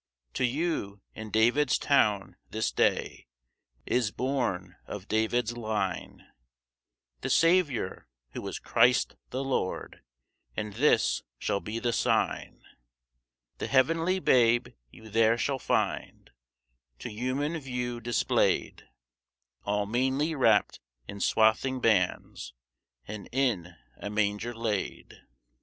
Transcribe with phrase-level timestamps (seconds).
[0.33, 3.27] "To you, in David's town, this day
[3.85, 6.25] Is born of David's line
[7.19, 10.01] The Saviour who is Christ the Lord;
[10.57, 12.63] And this shall be the sign:
[13.59, 16.31] "The heavenly Babe you there shall find
[16.97, 18.87] To human view display'd,
[19.65, 22.55] All meanly wrapt in swathing bands,
[23.07, 25.21] And in a manger laid."